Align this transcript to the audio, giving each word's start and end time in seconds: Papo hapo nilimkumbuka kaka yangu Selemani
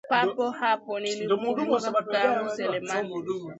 Papo 0.11 0.45
hapo 0.59 0.99
nilimkumbuka 0.99 1.91
kaka 1.95 2.17
yangu 2.25 2.49
Selemani 2.55 3.09